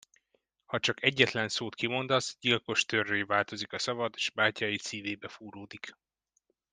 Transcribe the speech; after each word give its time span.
Ha 0.65 0.79
csak 0.79 1.03
egyetlen 1.03 1.49
szót 1.49 1.75
kimondasz, 1.75 2.37
gyilkos 2.39 2.85
tőrré 2.85 3.21
változik 3.21 3.73
a 3.73 3.77
szavad, 3.79 4.17
s 4.17 4.29
bátyáid 4.29 4.79
szívébe 4.79 5.27
fúródik. 5.27 5.95